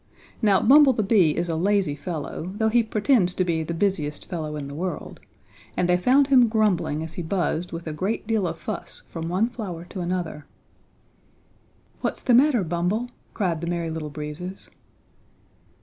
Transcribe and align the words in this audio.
Now 0.41 0.59
Bumble 0.59 0.93
the 0.93 1.03
Bee 1.03 1.35
is 1.35 1.47
a 1.47 1.55
lazy 1.55 1.93
fellow, 1.95 2.53
though 2.57 2.69
he 2.69 2.81
pretends 2.81 3.35
to 3.35 3.43
be 3.45 3.61
the 3.61 3.75
busiest 3.75 4.25
fellow 4.25 4.55
in 4.55 4.67
the 4.67 4.73
world, 4.73 5.19
and 5.77 5.87
they 5.87 5.95
found 5.95 6.25
him 6.25 6.47
grumbling 6.47 7.03
as 7.03 7.13
he 7.13 7.21
buzzed 7.21 7.71
with 7.71 7.85
a 7.85 7.93
great 7.93 8.25
deal 8.25 8.47
of 8.47 8.57
fuss 8.57 9.03
from 9.09 9.29
one 9.29 9.47
flower 9.47 9.85
to 9.91 10.01
another. 10.01 10.47
"What's 11.99 12.23
the 12.23 12.33
matter, 12.33 12.63
Bumble?" 12.63 13.11
cried 13.35 13.61
the 13.61 13.67
Merry 13.67 13.91
Little 13.91 14.09
Breezes. 14.09 14.71